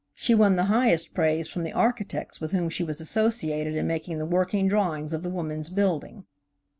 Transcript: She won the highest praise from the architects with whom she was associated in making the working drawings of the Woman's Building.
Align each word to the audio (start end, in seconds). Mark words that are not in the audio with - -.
She 0.15 0.33
won 0.33 0.55
the 0.55 0.63
highest 0.63 1.13
praise 1.13 1.47
from 1.47 1.63
the 1.63 1.73
architects 1.73 2.41
with 2.41 2.53
whom 2.53 2.69
she 2.71 2.83
was 2.83 2.99
associated 2.99 3.75
in 3.75 3.85
making 3.85 4.17
the 4.17 4.25
working 4.25 4.67
drawings 4.67 5.13
of 5.13 5.21
the 5.21 5.29
Woman's 5.29 5.69
Building. 5.69 6.25